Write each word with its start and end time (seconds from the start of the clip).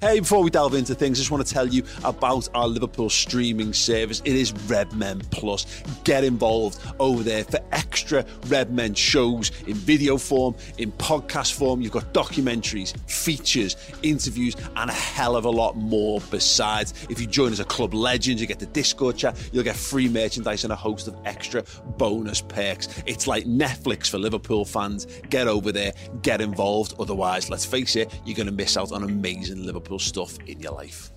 Hey, 0.00 0.20
before 0.20 0.44
we 0.44 0.50
delve 0.50 0.74
into 0.74 0.94
things, 0.94 1.18
I 1.18 1.22
just 1.22 1.32
want 1.32 1.44
to 1.44 1.52
tell 1.52 1.66
you 1.66 1.82
about 2.04 2.48
our 2.54 2.68
Liverpool 2.68 3.10
streaming 3.10 3.72
service. 3.72 4.22
It 4.24 4.36
is 4.36 4.52
Redmen 4.52 5.22
Plus. 5.32 5.82
Get 6.04 6.22
involved 6.22 6.78
over 7.00 7.24
there 7.24 7.42
for 7.42 7.58
extra 7.72 8.24
Redmen 8.46 8.94
shows 8.94 9.50
in 9.66 9.74
video 9.74 10.16
form, 10.16 10.54
in 10.76 10.92
podcast 10.92 11.54
form. 11.54 11.80
You've 11.80 11.90
got 11.90 12.14
documentaries, 12.14 12.96
features, 13.10 13.74
interviews, 14.04 14.54
and 14.76 14.88
a 14.88 14.92
hell 14.92 15.34
of 15.34 15.46
a 15.46 15.50
lot 15.50 15.76
more 15.76 16.20
besides. 16.30 16.94
If 17.10 17.20
you 17.20 17.26
join 17.26 17.50
as 17.50 17.58
a 17.58 17.64
club 17.64 17.92
legend, 17.92 18.38
you 18.38 18.46
get 18.46 18.60
the 18.60 18.66
Discord 18.66 19.16
chat, 19.16 19.36
you'll 19.52 19.64
get 19.64 19.74
free 19.74 20.08
merchandise 20.08 20.62
and 20.62 20.72
a 20.72 20.76
host 20.76 21.08
of 21.08 21.16
extra 21.24 21.64
bonus 21.96 22.40
perks. 22.40 23.02
It's 23.04 23.26
like 23.26 23.46
Netflix 23.46 24.08
for 24.08 24.18
Liverpool 24.18 24.64
fans. 24.64 25.08
Get 25.28 25.48
over 25.48 25.72
there, 25.72 25.92
get 26.22 26.40
involved. 26.40 26.94
Otherwise, 27.00 27.50
let's 27.50 27.64
face 27.64 27.96
it, 27.96 28.16
you're 28.24 28.36
going 28.36 28.46
to 28.46 28.52
miss 28.52 28.76
out 28.76 28.92
on 28.92 29.02
amazing 29.02 29.66
Liverpool 29.66 29.87
stuff 29.96 30.36
in 30.46 30.60
your 30.60 30.72
life. 30.72 31.10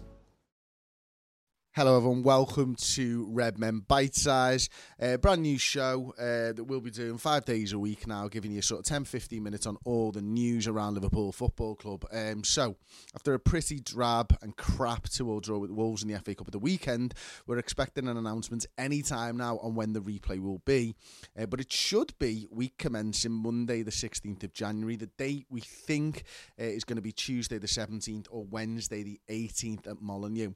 Hello, 1.73 1.95
everyone. 1.95 2.21
Welcome 2.21 2.75
to 2.75 3.27
Red 3.29 3.57
Men 3.57 3.79
Bite 3.87 4.13
Size, 4.13 4.67
a 4.99 5.17
brand 5.17 5.41
new 5.41 5.57
show 5.57 6.13
uh, 6.19 6.51
that 6.51 6.65
we'll 6.67 6.81
be 6.81 6.91
doing 6.91 7.17
five 7.17 7.45
days 7.45 7.71
a 7.71 7.79
week 7.79 8.05
now, 8.05 8.27
giving 8.27 8.51
you 8.51 8.61
sort 8.61 8.79
of 8.79 8.85
10 8.87 9.05
15 9.05 9.41
minutes 9.41 9.65
on 9.65 9.77
all 9.85 10.11
the 10.11 10.21
news 10.21 10.67
around 10.67 10.95
Liverpool 10.95 11.31
Football 11.31 11.75
Club. 11.75 12.03
Um, 12.11 12.43
so, 12.43 12.75
after 13.15 13.33
a 13.33 13.39
pretty 13.39 13.79
drab 13.79 14.37
and 14.41 14.57
crap 14.57 15.07
2 15.07 15.23
0 15.23 15.39
draw 15.39 15.59
with 15.59 15.71
Wolves 15.71 16.03
in 16.03 16.09
the 16.09 16.19
FA 16.19 16.35
Cup 16.35 16.49
at 16.49 16.51
the 16.51 16.59
weekend, 16.59 17.13
we're 17.47 17.57
expecting 17.57 18.09
an 18.09 18.17
announcement 18.17 18.65
any 18.77 19.01
time 19.01 19.37
now 19.37 19.57
on 19.59 19.73
when 19.73 19.93
the 19.93 20.01
replay 20.01 20.41
will 20.41 20.61
be. 20.65 20.93
Uh, 21.39 21.45
but 21.45 21.61
it 21.61 21.71
should 21.71 22.11
be 22.19 22.49
week 22.51 22.77
commencing 22.79 23.31
Monday, 23.31 23.81
the 23.81 23.91
16th 23.91 24.43
of 24.43 24.51
January. 24.51 24.97
The 24.97 25.09
date 25.17 25.45
we 25.49 25.61
think 25.61 26.23
uh, 26.59 26.65
is 26.65 26.83
going 26.83 26.97
to 26.97 27.01
be 27.01 27.13
Tuesday, 27.13 27.59
the 27.59 27.67
17th, 27.67 28.27
or 28.29 28.43
Wednesday, 28.43 29.03
the 29.03 29.21
18th 29.29 29.87
at 29.87 30.01
Molineux. 30.01 30.51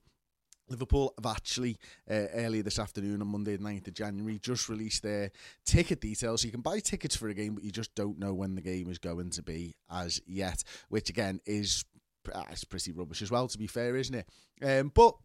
Liverpool 0.70 1.14
have 1.18 1.36
actually 1.36 1.78
uh, 2.10 2.28
earlier 2.34 2.64
this 2.64 2.80
afternoon 2.80 3.22
on 3.22 3.28
Monday, 3.28 3.56
the 3.56 3.64
9th 3.64 3.88
of 3.88 3.94
January, 3.94 4.40
just 4.40 4.70
released 4.70 5.04
their 5.04 5.32
ticket 5.66 6.02
details. 6.02 6.42
So 6.42 6.46
you 6.46 6.52
can 6.52 6.62
buy 6.62 6.80
tickets 6.80 7.16
for 7.16 7.30
a 7.30 7.34
game, 7.34 7.56
but 7.56 7.64
you 7.64 7.72
just 7.72 7.94
don't 7.96 8.20
know 8.20 8.34
when 8.34 8.56
the 8.56 8.62
game 8.62 8.90
is 8.90 8.98
going 8.98 9.30
to 9.32 9.44
be 9.44 9.76
as 9.90 10.22
yet, 10.26 10.64
which 10.90 11.10
again 11.10 11.40
is 11.46 11.86
uh, 12.34 12.44
it's 12.50 12.64
pretty 12.64 12.92
rubbish 12.92 13.22
as 13.22 13.32
well, 13.32 13.48
to 13.48 13.58
be 13.58 13.68
fair, 13.68 13.96
isn't 13.96 14.16
it? 14.16 14.28
Um, 14.64 14.92
but 14.94 15.16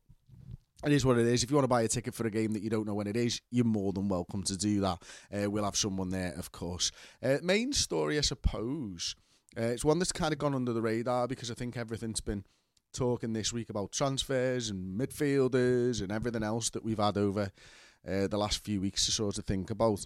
it 0.85 0.93
is 0.93 1.05
what 1.05 1.19
it 1.19 1.27
is. 1.27 1.43
If 1.43 1.51
you 1.51 1.57
want 1.57 1.65
to 1.65 1.69
buy 1.69 1.83
a 1.83 1.89
ticket 1.89 2.15
for 2.15 2.27
a 2.27 2.31
game 2.31 2.53
that 2.53 2.63
you 2.63 2.71
don't 2.71 2.87
know 2.87 2.95
when 2.95 3.07
it 3.07 3.17
is, 3.17 3.41
you're 3.51 3.65
more 3.65 3.93
than 3.93 4.09
welcome 4.09 4.43
to 4.45 4.57
do 4.57 4.81
that. 4.81 5.03
Uh, 5.33 5.51
we'll 5.51 5.65
have 5.65 5.77
someone 5.77 6.11
there, 6.11 6.35
of 6.39 6.53
course. 6.53 6.91
Uh, 7.23 7.37
main 7.43 7.73
story, 7.73 8.19
I 8.19 8.23
suppose. 8.23 9.15
Uh, 9.59 9.63
it's 9.63 9.85
one 9.85 9.99
that's 9.99 10.13
kind 10.13 10.33
of 10.33 10.39
gone 10.39 10.55
under 10.55 10.73
the 10.73 10.83
radar 10.83 11.27
because 11.27 11.51
I 11.51 11.55
think 11.55 11.77
everything's 11.77 12.21
been 12.21 12.45
talking 12.93 13.33
this 13.33 13.53
week 13.53 13.71
about 13.71 13.93
transfers 13.93 14.71
and 14.71 14.99
midfielders 14.99 16.03
and 16.03 16.13
everything 16.13 16.43
else 16.43 16.71
that 16.71 16.85
we've 16.85 16.99
had 16.99 17.17
over 17.17 17.51
uh, 18.09 18.27
the 18.27 18.39
last 18.39 18.65
few 18.65 18.81
weeks 18.81 19.07
to 19.07 19.13
sort 19.13 19.39
of 19.39 19.45
think 19.45 19.71
about. 19.71 20.05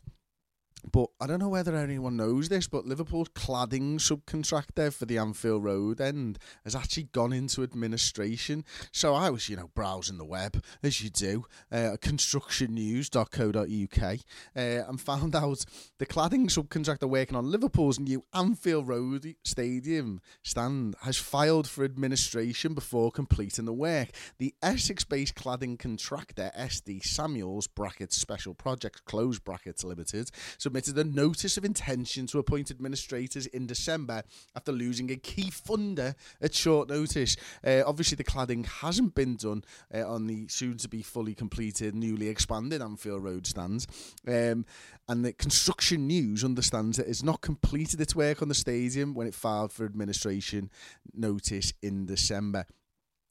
But 0.90 1.08
I 1.20 1.26
don't 1.26 1.38
know 1.38 1.48
whether 1.48 1.74
anyone 1.74 2.16
knows 2.16 2.48
this, 2.48 2.68
but 2.68 2.86
Liverpool's 2.86 3.30
cladding 3.30 3.96
subcontractor 3.96 4.92
for 4.92 5.06
the 5.06 5.18
Anfield 5.18 5.64
Road 5.64 6.00
end 6.00 6.38
has 6.64 6.74
actually 6.74 7.04
gone 7.04 7.32
into 7.32 7.62
administration. 7.62 8.64
So 8.92 9.14
I 9.14 9.30
was, 9.30 9.48
you 9.48 9.56
know, 9.56 9.70
browsing 9.74 10.18
the 10.18 10.24
web, 10.24 10.62
as 10.82 11.00
you 11.00 11.10
do, 11.10 11.46
uh, 11.72 11.96
constructionnews.co.uk, 12.00 14.18
uh, 14.56 14.88
and 14.88 15.00
found 15.00 15.34
out 15.36 15.64
the 15.98 16.06
cladding 16.06 16.46
subcontractor 16.46 17.08
working 17.08 17.36
on 17.36 17.50
Liverpool's 17.50 17.98
new 17.98 18.24
Anfield 18.34 18.86
Road 18.86 19.34
Stadium 19.42 20.20
stand 20.42 20.96
has 21.02 21.16
filed 21.16 21.66
for 21.66 21.84
administration 21.84 22.74
before 22.74 23.10
completing 23.10 23.64
the 23.64 23.72
work. 23.72 24.10
The 24.38 24.54
Essex-based 24.62 25.34
cladding 25.34 25.78
contractor, 25.78 26.50
SD 26.58 27.04
Samuels, 27.04 27.66
brackets 27.66 28.16
Special 28.16 28.54
Projects, 28.54 29.00
close 29.00 29.38
brackets 29.38 29.84
Limited, 29.84 30.30
so 30.58 30.70
submitted 30.74 30.98
a 30.98 31.04
notice 31.04 31.56
of 31.56 31.64
intention 31.64 32.26
to 32.26 32.40
appoint 32.40 32.68
administrators 32.68 33.46
in 33.46 33.64
December 33.64 34.24
after 34.56 34.72
losing 34.72 35.08
a 35.12 35.16
key 35.16 35.48
funder 35.48 36.16
at 36.42 36.52
short 36.52 36.88
notice. 36.88 37.36
Uh, 37.64 37.82
obviously, 37.86 38.16
the 38.16 38.24
cladding 38.24 38.66
hasn't 38.66 39.14
been 39.14 39.36
done 39.36 39.62
uh, 39.94 40.04
on 40.04 40.26
the 40.26 40.48
soon 40.48 40.76
to 40.76 40.88
be 40.88 41.00
fully 41.00 41.32
completed, 41.32 41.94
newly 41.94 42.26
expanded 42.26 42.82
Anfield 42.82 43.22
Road 43.22 43.46
stands. 43.46 43.86
Um, 44.26 44.66
and 45.08 45.24
the 45.24 45.32
Construction 45.32 46.08
News 46.08 46.42
understands 46.42 46.96
that 46.96 47.06
it's 47.06 47.22
not 47.22 47.40
completed 47.40 48.00
its 48.00 48.16
work 48.16 48.42
on 48.42 48.48
the 48.48 48.54
stadium 48.54 49.14
when 49.14 49.28
it 49.28 49.34
filed 49.34 49.70
for 49.72 49.84
administration 49.84 50.70
notice 51.14 51.72
in 51.82 52.04
December. 52.04 52.66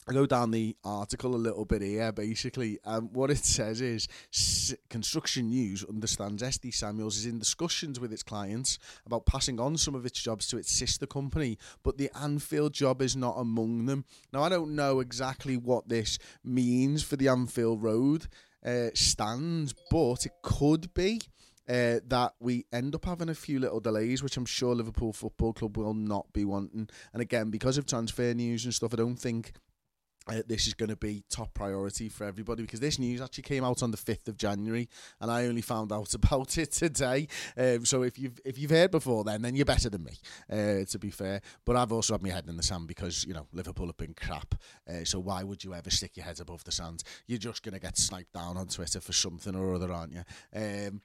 I 0.07 0.13
go 0.13 0.25
down 0.25 0.51
the 0.51 0.75
article 0.83 1.33
a 1.33 1.37
little 1.37 1.65
bit 1.65 1.81
here. 1.81 2.11
Basically, 2.11 2.79
um, 2.83 3.09
what 3.13 3.31
it 3.31 3.45
says 3.45 3.79
is 3.81 4.07
Construction 4.89 5.49
News 5.49 5.85
understands 5.85 6.43
SD 6.43 6.73
Samuels 6.73 7.17
is 7.17 7.25
in 7.25 7.39
discussions 7.39 7.99
with 7.99 8.11
its 8.11 8.23
clients 8.23 8.79
about 9.05 9.25
passing 9.25 9.59
on 9.59 9.77
some 9.77 9.95
of 9.95 10.05
its 10.05 10.21
jobs 10.21 10.47
to 10.47 10.57
its 10.57 10.71
sister 10.71 11.05
company, 11.05 11.57
but 11.83 11.97
the 11.97 12.11
Anfield 12.21 12.73
job 12.73 13.01
is 13.01 13.15
not 13.15 13.35
among 13.37 13.85
them. 13.85 14.05
Now, 14.33 14.43
I 14.43 14.49
don't 14.49 14.75
know 14.75 14.99
exactly 14.99 15.55
what 15.55 15.87
this 15.87 16.19
means 16.43 17.03
for 17.03 17.15
the 17.15 17.29
Anfield 17.29 17.81
Road 17.81 18.27
uh, 18.65 18.89
stand, 18.93 19.73
but 19.89 20.25
it 20.25 20.33
could 20.41 20.93
be. 20.93 21.21
Uh, 21.65 22.01
that 22.05 22.33
we 22.41 22.65
end 22.73 22.93
up 22.93 23.05
having 23.05 23.29
a 23.29 23.33
few 23.33 23.57
little 23.57 23.79
delays, 23.79 24.21
which 24.21 24.35
I'm 24.35 24.45
sure 24.45 24.75
Liverpool 24.75 25.13
Football 25.13 25.53
Club 25.53 25.77
will 25.77 25.93
not 25.93 26.33
be 26.33 26.43
wanting. 26.43 26.89
And 27.13 27.21
again, 27.21 27.51
because 27.51 27.77
of 27.77 27.85
transfer 27.85 28.33
news 28.33 28.65
and 28.65 28.73
stuff, 28.73 28.93
I 28.93 28.97
don't 28.97 29.15
think 29.15 29.53
uh, 30.27 30.41
this 30.47 30.67
is 30.67 30.73
going 30.73 30.89
to 30.89 30.95
be 30.95 31.23
top 31.29 31.53
priority 31.53 32.09
for 32.09 32.25
everybody 32.25 32.63
because 32.63 32.79
this 32.79 32.99
news 32.99 33.21
actually 33.21 33.43
came 33.43 33.63
out 33.63 33.83
on 33.83 33.91
the 33.91 33.97
5th 33.97 34.27
of 34.27 34.37
January 34.37 34.87
and 35.19 35.29
I 35.29 35.47
only 35.47 35.61
found 35.61 35.91
out 35.91 36.13
about 36.13 36.57
it 36.57 36.71
today. 36.71 37.27
Um, 37.57 37.85
so 37.85 38.03
if 38.03 38.17
you've 38.17 38.39
if 38.45 38.57
you've 38.57 38.71
heard 38.71 38.91
before 38.91 39.23
then 39.23 39.41
then 39.41 39.55
you're 39.55 39.65
better 39.65 39.89
than 39.89 40.03
me 40.03 40.13
uh, 40.51 40.85
to 40.85 40.99
be 40.99 41.09
fair. 41.09 41.41
But 41.65 41.75
I've 41.75 41.91
also 41.91 42.13
had 42.13 42.23
my 42.23 42.29
head 42.29 42.47
in 42.47 42.57
the 42.57 42.63
sand 42.63 42.87
because 42.87 43.25
you 43.25 43.33
know 43.33 43.47
Liverpool 43.53 43.87
have 43.87 43.97
been 43.97 44.13
crap. 44.13 44.55
Uh, 44.89 45.03
so 45.03 45.19
why 45.19 45.43
would 45.43 45.63
you 45.63 45.73
ever 45.73 45.89
stick 45.89 46.17
your 46.17 46.25
head 46.25 46.39
above 46.39 46.63
the 46.63 46.71
sand? 46.71 47.03
You're 47.27 47.39
just 47.39 47.63
going 47.63 47.73
to 47.73 47.79
get 47.79 47.97
sniped 47.97 48.33
down 48.33 48.57
on 48.57 48.67
Twitter 48.67 49.01
for 49.01 49.13
something 49.13 49.55
or 49.55 49.75
other 49.75 49.91
aren't 49.91 50.13
you? 50.13 50.23
Um, 50.55 51.01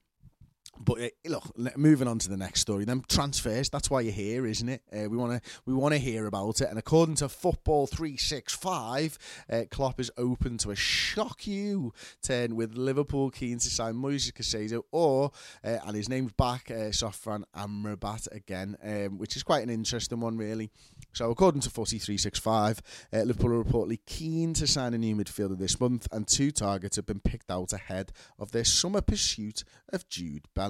but 0.81 1.01
uh, 1.01 1.09
look, 1.27 1.77
moving 1.77 2.09
on 2.09 2.19
to 2.21 2.29
the 2.29 2.37
next 2.37 2.61
story. 2.61 2.85
Them 2.85 3.03
transfers. 3.09 3.69
That's 3.69 3.91
why 3.91 4.01
you're 4.03 4.13
here, 4.13 4.47
isn't 4.47 4.69
it? 4.69 4.83
Uh, 4.93 5.09
we 5.09 5.17
want 5.17 5.43
to 5.43 5.51
we 5.67 5.75
want 5.75 5.95
to 5.95 5.99
hear 5.99 6.27
about 6.27 6.61
it. 6.61 6.69
And 6.69 6.79
according 6.79 7.17
to 7.17 7.29
Football 7.29 7.87
Three 7.87 8.17
Six 8.17 8.55
Five, 8.55 9.19
uh, 9.51 9.65
Klopp 9.71 10.01
is 10.01 10.11
open 10.17 10.59
to 10.59 10.71
a 10.71 10.77
shock 10.77 11.47
you 11.47 11.93
turn 12.23 12.57
with 12.57 12.77
Liverpool 12.77 13.31
keen 13.31 13.59
to 13.59 13.69
sign 13.69 13.95
Moises 13.95 14.33
Caicedo 14.33 14.83
or 14.93 15.33
uh, 15.65 15.79
and 15.87 15.97
his 15.97 16.09
name's 16.09 16.33
back 16.33 16.71
uh, 16.71 16.91
Sofyan 16.91 17.45
Amrabat 17.57 18.33
again, 18.33 18.77
um, 18.83 19.19
which 19.19 19.37
is 19.37 19.43
quite 19.43 19.63
an 19.63 19.71
interesting 19.71 20.21
one, 20.21 20.37
really. 20.37 20.71
So 21.13 21.31
according 21.31 21.63
to 21.63 21.71
Footy 21.71 21.99
Three 21.99 22.19
Six 22.19 22.39
Five, 22.39 22.81
uh, 23.13 23.23
Liverpool 23.23 23.53
are 23.55 23.65
reportedly 23.65 23.99
keen 24.07 24.55
to 24.55 24.67
sign 24.67 24.95
a 24.95 24.99
new 24.99 25.17
midfielder 25.17 25.59
this 25.59 25.81
month, 25.81 26.07
and 26.13 26.27
two 26.27 26.51
targets 26.51 26.97
have 26.97 27.07
been 27.07 27.21
picked 27.21 27.51
out 27.51 27.73
ahead 27.73 28.13
of 28.39 28.53
their 28.53 28.65
summer 28.65 29.01
pursuit 29.01 29.65
of 29.93 30.09
Jude 30.09 30.47
Bellingham. 30.55 30.68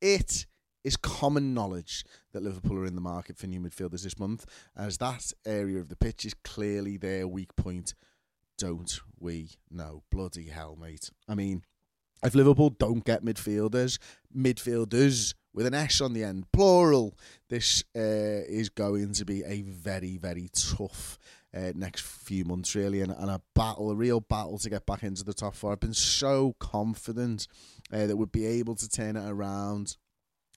It 0.00 0.46
is 0.82 0.96
common 0.96 1.52
knowledge 1.52 2.04
that 2.32 2.42
Liverpool 2.42 2.78
are 2.78 2.86
in 2.86 2.94
the 2.94 3.00
market 3.00 3.36
for 3.36 3.46
new 3.46 3.60
midfielders 3.60 4.02
this 4.02 4.18
month, 4.18 4.46
as 4.76 4.98
that 4.98 5.32
area 5.44 5.78
of 5.78 5.88
the 5.88 5.96
pitch 5.96 6.24
is 6.24 6.34
clearly 6.34 6.96
their 6.96 7.28
weak 7.28 7.54
point 7.56 7.94
don't 8.60 9.00
we 9.18 9.52
know? 9.70 10.02
Bloody 10.10 10.48
hell, 10.48 10.76
mate. 10.78 11.10
I 11.26 11.34
mean, 11.34 11.64
if 12.22 12.34
Liverpool 12.34 12.68
don't 12.68 13.04
get 13.04 13.24
midfielders, 13.24 13.98
midfielders 14.36 15.32
with 15.52 15.66
an 15.66 15.74
S 15.74 16.00
on 16.00 16.12
the 16.12 16.24
end, 16.24 16.50
plural, 16.52 17.16
this 17.48 17.82
uh, 17.96 18.00
is 18.48 18.68
going 18.68 19.12
to 19.14 19.24
be 19.24 19.42
a 19.44 19.62
very, 19.62 20.16
very 20.16 20.48
tough 20.52 21.18
uh, 21.54 21.72
next 21.74 22.02
few 22.02 22.44
months, 22.44 22.74
really, 22.74 23.00
and, 23.00 23.12
and 23.12 23.30
a 23.30 23.40
battle, 23.54 23.90
a 23.90 23.94
real 23.94 24.20
battle 24.20 24.58
to 24.58 24.70
get 24.70 24.86
back 24.86 25.02
into 25.02 25.24
the 25.24 25.34
top 25.34 25.54
four. 25.54 25.72
I've 25.72 25.80
been 25.80 25.94
so 25.94 26.54
confident 26.60 27.48
uh, 27.92 28.06
that 28.06 28.16
we'd 28.16 28.32
be 28.32 28.46
able 28.46 28.76
to 28.76 28.88
turn 28.88 29.16
it 29.16 29.28
around. 29.28 29.96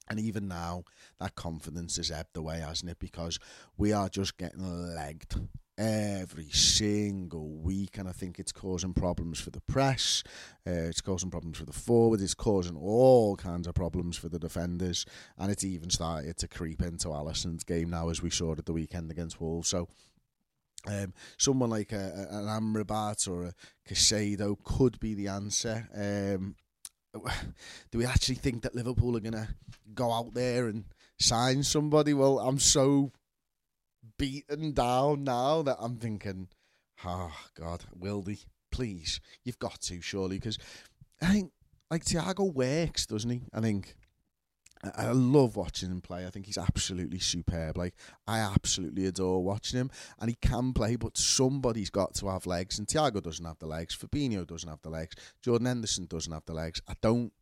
And 0.08 0.20
even 0.20 0.48
now, 0.48 0.84
that 1.18 1.34
confidence 1.34 1.96
has 1.96 2.10
ebbed 2.10 2.36
away, 2.36 2.60
hasn't 2.60 2.90
it? 2.90 2.98
Because 2.98 3.38
we 3.78 3.92
are 3.92 4.10
just 4.10 4.36
getting 4.36 4.94
legged 4.94 5.48
every 5.76 6.48
single 6.50 7.48
week, 7.48 7.98
and 7.98 8.08
I 8.08 8.12
think 8.12 8.38
it's 8.38 8.52
causing 8.52 8.94
problems 8.94 9.40
for 9.40 9.50
the 9.50 9.60
press. 9.60 10.22
Uh, 10.66 10.88
it's 10.88 11.00
causing 11.00 11.30
problems 11.30 11.58
for 11.58 11.64
the 11.64 11.72
forward. 11.72 12.20
It's 12.20 12.34
causing 12.34 12.76
all 12.76 13.36
kinds 13.36 13.66
of 13.66 13.74
problems 13.74 14.16
for 14.16 14.28
the 14.28 14.38
defenders, 14.38 15.04
and 15.38 15.50
it's 15.50 15.64
even 15.64 15.90
started 15.90 16.36
to 16.38 16.48
creep 16.48 16.82
into 16.82 17.08
Alisson's 17.08 17.64
game 17.64 17.90
now, 17.90 18.08
as 18.08 18.22
we 18.22 18.30
saw 18.30 18.52
at 18.52 18.66
the 18.66 18.72
weekend 18.72 19.10
against 19.10 19.40
Wolves. 19.40 19.68
So. 19.68 19.88
Um, 20.86 21.14
someone 21.38 21.70
like 21.70 21.92
a, 21.92 22.26
an 22.30 22.44
Amrabat 22.44 23.26
or 23.26 23.44
a 23.44 23.54
Caicedo 23.88 24.54
could 24.62 25.00
be 25.00 25.14
the 25.14 25.28
answer. 25.28 25.88
Um, 25.96 26.56
do 27.90 27.96
we 27.96 28.04
actually 28.04 28.34
think 28.34 28.62
that 28.62 28.74
Liverpool 28.74 29.16
are 29.16 29.20
going 29.20 29.32
to 29.32 29.48
go 29.94 30.12
out 30.12 30.34
there 30.34 30.66
and 30.66 30.84
sign 31.18 31.62
somebody? 31.62 32.12
Well, 32.12 32.38
I'm 32.38 32.58
so 32.58 33.12
beaten 34.18 34.72
down 34.72 35.24
now 35.24 35.62
that 35.62 35.76
I'm 35.80 35.96
thinking, 35.96 36.48
oh 37.04 37.34
God, 37.58 37.84
Wildy, 37.98 38.44
please, 38.70 39.20
you've 39.44 39.58
got 39.58 39.80
to 39.82 40.00
surely 40.00 40.38
because 40.38 40.58
I 41.20 41.26
think 41.26 41.52
like 41.90 42.04
Thiago 42.04 42.52
works, 42.52 43.06
doesn't 43.06 43.30
he? 43.30 43.42
I 43.52 43.60
think 43.60 43.94
I 44.96 45.12
love 45.12 45.56
watching 45.56 45.90
him 45.90 46.00
play. 46.00 46.26
I 46.26 46.30
think 46.30 46.46
he's 46.46 46.58
absolutely 46.58 47.18
superb. 47.18 47.76
Like 47.76 47.94
I 48.26 48.40
absolutely 48.40 49.06
adore 49.06 49.42
watching 49.42 49.78
him, 49.78 49.90
and 50.18 50.28
he 50.28 50.36
can 50.40 50.72
play. 50.72 50.96
But 50.96 51.16
somebody's 51.16 51.90
got 51.90 52.14
to 52.14 52.28
have 52.28 52.46
legs, 52.46 52.78
and 52.78 52.86
Thiago 52.86 53.22
doesn't 53.22 53.44
have 53.44 53.58
the 53.58 53.66
legs. 53.66 53.96
Fabinho 53.96 54.46
doesn't 54.46 54.68
have 54.68 54.82
the 54.82 54.90
legs. 54.90 55.14
Jordan 55.42 55.66
Henderson 55.66 56.06
doesn't 56.06 56.32
have 56.32 56.44
the 56.46 56.54
legs. 56.54 56.82
I 56.88 56.94
don't. 57.00 57.32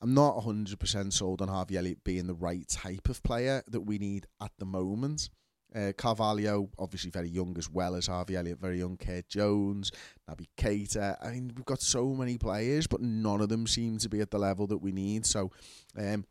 I'm 0.00 0.14
not 0.14 0.36
100% 0.38 1.12
sold 1.12 1.40
on 1.40 1.46
Harvey 1.46 1.78
Elliott 1.78 2.02
being 2.02 2.26
the 2.26 2.34
right 2.34 2.66
type 2.66 3.08
of 3.08 3.22
player 3.22 3.62
that 3.68 3.82
we 3.82 3.98
need 3.98 4.26
at 4.42 4.50
the 4.58 4.64
moment. 4.64 5.30
Uh, 5.74 5.92
Carvalho, 5.96 6.68
obviously 6.78 7.10
very 7.10 7.28
young 7.28 7.56
as 7.58 7.70
well 7.70 7.94
as 7.94 8.06
Harvey 8.06 8.36
Elliott, 8.36 8.60
very 8.60 8.78
young. 8.78 8.96
Kate 8.96 9.28
Jones, 9.28 9.90
Naby 10.30 10.46
Keita. 10.56 11.16
I 11.22 11.30
mean, 11.30 11.52
we've 11.54 11.64
got 11.64 11.80
so 11.80 12.14
many 12.14 12.38
players, 12.38 12.86
but 12.86 13.00
none 13.00 13.40
of 13.40 13.48
them 13.48 13.66
seem 13.66 13.98
to 13.98 14.08
be 14.08 14.20
at 14.20 14.30
the 14.30 14.38
level 14.38 14.66
that 14.68 14.78
we 14.78 14.92
need. 14.92 15.24
So, 15.26 15.50
um, 15.96 16.26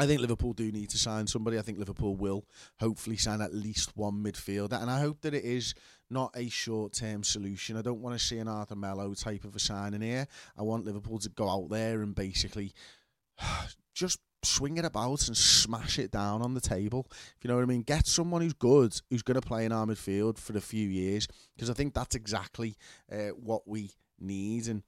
I 0.00 0.06
think 0.06 0.20
Liverpool 0.20 0.52
do 0.52 0.70
need 0.70 0.90
to 0.90 0.98
sign 0.98 1.26
somebody. 1.26 1.58
I 1.58 1.62
think 1.62 1.78
Liverpool 1.78 2.14
will 2.14 2.44
hopefully 2.78 3.16
sign 3.16 3.40
at 3.40 3.52
least 3.52 3.96
one 3.96 4.22
midfielder, 4.22 4.80
and 4.80 4.88
I 4.88 5.00
hope 5.00 5.22
that 5.22 5.34
it 5.34 5.44
is 5.44 5.74
not 6.08 6.32
a 6.36 6.48
short-term 6.48 7.24
solution. 7.24 7.76
I 7.76 7.82
don't 7.82 8.00
want 8.00 8.16
to 8.16 8.24
see 8.24 8.38
an 8.38 8.46
Arthur 8.46 8.76
Melo 8.76 9.12
type 9.14 9.44
of 9.44 9.56
a 9.56 9.58
signing 9.58 10.00
here. 10.00 10.28
I 10.56 10.62
want 10.62 10.84
Liverpool 10.84 11.18
to 11.18 11.28
go 11.28 11.48
out 11.50 11.68
there 11.70 12.02
and 12.02 12.14
basically 12.14 12.72
just 13.94 14.20
swing 14.42 14.78
it 14.78 14.84
about 14.84 15.26
and 15.28 15.36
smash 15.36 15.98
it 15.98 16.10
down 16.10 16.42
on 16.42 16.54
the 16.54 16.60
table. 16.60 17.06
If 17.10 17.36
you 17.42 17.48
know 17.48 17.56
what 17.56 17.62
I 17.62 17.66
mean, 17.66 17.82
get 17.82 18.06
someone 18.06 18.42
who's 18.42 18.52
good, 18.52 18.98
who's 19.10 19.22
going 19.22 19.40
to 19.40 19.46
play 19.46 19.64
in 19.64 19.72
our 19.72 19.86
midfield 19.86 20.38
for 20.38 20.56
a 20.56 20.60
few 20.60 20.88
years, 20.88 21.26
because 21.54 21.70
I 21.70 21.74
think 21.74 21.94
that's 21.94 22.14
exactly 22.14 22.76
uh, 23.12 23.28
what 23.28 23.66
we 23.66 23.90
need. 24.20 24.68
And 24.68 24.82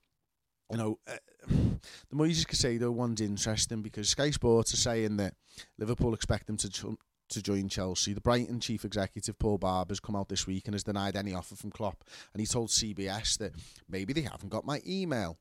you 0.71 0.77
know, 0.77 0.99
uh, 1.07 1.17
the 1.47 2.15
Moises 2.15 2.45
Caicedo 2.45 2.91
one's 2.91 3.21
interesting 3.21 3.81
because 3.81 4.09
Sky 4.09 4.31
Sports 4.31 4.73
are 4.73 4.77
saying 4.77 5.17
that 5.17 5.35
Liverpool 5.77 6.13
expect 6.13 6.47
them 6.47 6.57
to. 6.57 6.69
to 6.69 6.97
join 7.41 7.69
Chelsea. 7.69 8.13
The 8.13 8.19
Brighton 8.19 8.59
chief 8.59 8.83
executive 8.83 9.39
Paul 9.39 9.57
Barber 9.57 9.91
has 9.91 10.01
come 10.01 10.17
out 10.17 10.27
this 10.27 10.45
week 10.45 10.63
and 10.65 10.75
has 10.75 10.83
denied 10.83 11.15
any 11.15 11.33
offer 11.33 11.55
from 11.55 11.71
Klopp, 11.71 12.03
and 12.33 12.41
he 12.41 12.45
told 12.45 12.67
CBS 12.67 13.37
that 13.37 13.53
maybe 13.87 14.11
they 14.11 14.23
haven't 14.23 14.49
got 14.49 14.65
my 14.65 14.81
email. 14.85 15.37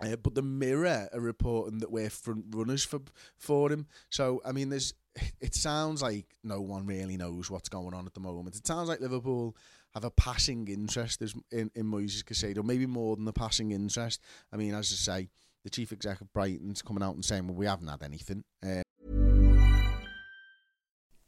Uh, 0.00 0.16
but 0.16 0.34
the 0.34 0.42
Mirror 0.42 1.08
are 1.12 1.20
reporting 1.20 1.78
that 1.78 1.90
we're 1.90 2.10
front 2.10 2.44
runners 2.50 2.84
for 2.84 3.00
for 3.36 3.72
him. 3.72 3.86
So 4.10 4.40
I 4.44 4.52
mean, 4.52 4.68
there's. 4.70 4.94
It 5.40 5.54
sounds 5.54 6.02
like 6.02 6.26
no 6.44 6.60
one 6.60 6.86
really 6.86 7.16
knows 7.16 7.50
what's 7.50 7.70
going 7.70 7.94
on 7.94 8.06
at 8.06 8.12
the 8.12 8.20
moment. 8.20 8.54
It 8.54 8.66
sounds 8.66 8.86
like 8.86 9.00
Liverpool 9.00 9.56
have 9.94 10.04
a 10.04 10.10
passing 10.10 10.68
interest 10.68 11.22
in 11.50 11.70
in 11.74 11.86
Moises 11.86 12.22
Caicedo, 12.22 12.62
maybe 12.62 12.84
more 12.84 13.16
than 13.16 13.24
the 13.24 13.32
passing 13.32 13.70
interest. 13.70 14.20
I 14.52 14.56
mean, 14.56 14.74
as 14.74 14.92
I 14.92 14.96
say, 14.96 15.28
the 15.64 15.70
chief 15.70 15.90
exec 15.90 16.20
of 16.20 16.30
Brighton's 16.34 16.82
coming 16.82 17.02
out 17.02 17.14
and 17.14 17.24
saying, 17.24 17.46
"Well, 17.46 17.56
we 17.56 17.64
haven't 17.64 17.88
had 17.88 18.02
anything." 18.02 18.44
Uh, 18.62 18.82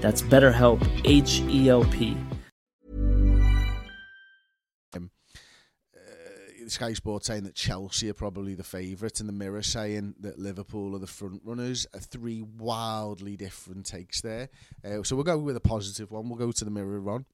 That's 0.00 0.22
BetterHelp, 0.22 1.02
H 1.04 1.40
E 1.40 1.68
L 1.68 1.84
P. 1.84 2.16
The 6.62 6.74
Sky 6.74 6.92
Sports 6.92 7.26
saying 7.26 7.42
that 7.44 7.56
Chelsea 7.56 8.08
are 8.10 8.14
probably 8.14 8.54
the 8.54 8.62
favourite, 8.62 9.18
and 9.18 9.28
the 9.28 9.32
Mirror 9.32 9.62
saying 9.62 10.14
that 10.20 10.38
Liverpool 10.38 10.94
are 10.94 11.00
the 11.00 11.06
front 11.08 11.42
runners. 11.44 11.84
Uh, 11.92 11.98
three 11.98 12.42
wildly 12.42 13.36
different 13.36 13.86
takes 13.86 14.20
there. 14.20 14.50
Uh, 14.84 15.02
so 15.02 15.16
we'll 15.16 15.24
go 15.24 15.36
with 15.36 15.56
a 15.56 15.60
positive 15.60 16.12
one. 16.12 16.28
We'll 16.28 16.38
go 16.38 16.52
to 16.52 16.64
the 16.64 16.70
Mirror 16.70 17.00
one. 17.00 17.26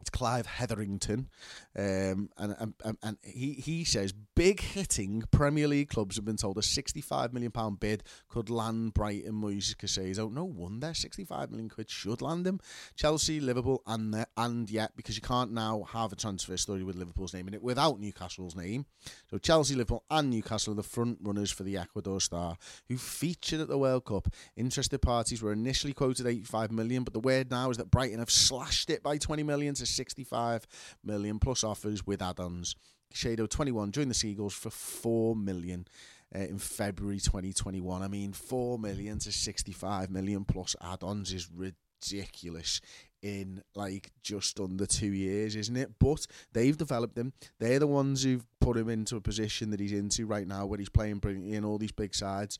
It's 0.00 0.10
Clive 0.10 0.46
Hetherington, 0.46 1.28
um, 1.76 2.30
and, 2.38 2.74
and 2.84 2.98
and 3.02 3.18
he 3.22 3.52
he 3.52 3.84
says 3.84 4.12
big 4.34 4.60
hitting 4.60 5.22
Premier 5.30 5.68
League 5.68 5.90
clubs 5.90 6.16
have 6.16 6.24
been 6.24 6.36
told 6.36 6.56
a 6.56 6.62
65 6.62 7.32
million 7.32 7.52
pound 7.52 7.80
bid 7.80 8.02
could 8.28 8.48
land 8.48 8.94
Brighton 8.94 9.34
Moises 9.34 9.76
Caicedo. 9.76 10.32
No 10.32 10.44
wonder 10.44 10.94
65 10.94 11.50
million 11.50 11.68
quid 11.68 11.90
should 11.90 12.22
land 12.22 12.46
him. 12.46 12.60
Chelsea, 12.96 13.40
Liverpool, 13.40 13.82
and 13.86 14.14
the, 14.14 14.26
and 14.36 14.70
yet 14.70 14.92
because 14.96 15.16
you 15.16 15.22
can't 15.22 15.52
now 15.52 15.84
have 15.92 16.12
a 16.12 16.16
transfer 16.16 16.56
story 16.56 16.82
with 16.82 16.96
Liverpool's 16.96 17.34
name 17.34 17.48
in 17.48 17.54
it 17.54 17.62
without 17.62 18.00
Newcastle's 18.00 18.56
name. 18.56 18.86
So 19.30 19.38
Chelsea, 19.38 19.74
Liverpool, 19.74 20.04
and 20.10 20.30
Newcastle 20.30 20.72
are 20.72 20.76
the 20.76 20.82
front 20.82 21.18
runners 21.22 21.50
for 21.50 21.62
the 21.62 21.76
Ecuador 21.76 22.20
star 22.20 22.56
who 22.88 22.96
featured 22.96 23.60
at 23.60 23.68
the 23.68 23.78
World 23.78 24.06
Cup. 24.06 24.28
Interested 24.56 25.00
parties 25.00 25.42
were 25.42 25.52
initially 25.52 25.92
quoted 25.92 26.26
85 26.26 26.70
million, 26.72 27.04
but 27.04 27.12
the 27.12 27.20
word 27.20 27.50
now 27.50 27.70
is 27.70 27.76
that 27.76 27.90
Brighton 27.90 28.18
have 28.18 28.30
slashed 28.30 28.90
it 28.90 29.02
by 29.02 29.18
20 29.18 29.42
million 29.42 29.74
to 29.74 29.86
65 29.90 30.66
million 31.04 31.38
plus 31.38 31.64
offers 31.64 32.06
with 32.06 32.22
add-ons. 32.22 32.76
Shadow 33.12 33.46
21 33.46 33.92
joined 33.92 34.10
the 34.10 34.14
Seagulls 34.14 34.54
for 34.54 34.70
4 34.70 35.34
million 35.34 35.86
uh, 36.34 36.40
in 36.40 36.58
February 36.58 37.18
2021. 37.18 38.02
I 38.02 38.08
mean, 38.08 38.32
4 38.32 38.78
million 38.78 39.18
to 39.20 39.32
65 39.32 40.10
million 40.10 40.44
plus 40.44 40.76
add-ons 40.80 41.32
is 41.32 41.48
ridiculous 41.50 42.80
in 43.22 43.62
like 43.74 44.10
just 44.22 44.60
under 44.60 44.86
two 44.86 45.12
years, 45.12 45.56
isn't 45.56 45.76
it? 45.76 45.92
But 45.98 46.26
they've 46.52 46.76
developed 46.76 47.18
him. 47.18 47.32
They're 47.58 47.78
the 47.78 47.86
ones 47.86 48.22
who've 48.22 48.46
put 48.60 48.76
him 48.76 48.88
into 48.88 49.16
a 49.16 49.20
position 49.20 49.70
that 49.70 49.80
he's 49.80 49.92
into 49.92 50.26
right 50.26 50.46
now, 50.46 50.66
where 50.66 50.78
he's 50.78 50.88
playing 50.88 51.18
brilliantly 51.18 51.54
in 51.54 51.64
all 51.64 51.78
these 51.78 51.92
big 51.92 52.14
sides 52.14 52.58